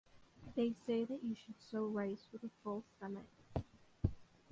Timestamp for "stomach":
2.97-3.27